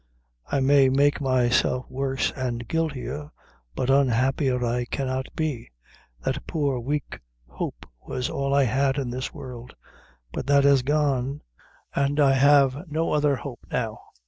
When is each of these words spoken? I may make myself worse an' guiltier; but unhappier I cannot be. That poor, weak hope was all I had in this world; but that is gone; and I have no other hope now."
I 0.51 0.61
may 0.61 0.89
make 0.89 1.21
myself 1.21 1.85
worse 1.87 2.31
an' 2.31 2.57
guiltier; 2.67 3.29
but 3.75 3.91
unhappier 3.91 4.65
I 4.65 4.85
cannot 4.85 5.27
be. 5.35 5.69
That 6.25 6.47
poor, 6.47 6.79
weak 6.79 7.19
hope 7.47 7.85
was 8.07 8.27
all 8.27 8.51
I 8.51 8.63
had 8.63 8.97
in 8.97 9.11
this 9.11 9.31
world; 9.31 9.75
but 10.33 10.47
that 10.47 10.65
is 10.65 10.81
gone; 10.81 11.43
and 11.93 12.19
I 12.19 12.33
have 12.33 12.89
no 12.89 13.11
other 13.13 13.35
hope 13.35 13.59
now." 13.71 13.99